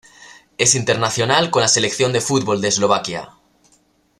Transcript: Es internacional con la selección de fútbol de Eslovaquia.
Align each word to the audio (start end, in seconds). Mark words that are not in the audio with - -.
Es 0.57 0.73
internacional 0.73 1.51
con 1.51 1.61
la 1.61 1.67
selección 1.67 2.11
de 2.11 2.21
fútbol 2.21 2.59
de 2.59 2.69
Eslovaquia. 2.69 3.35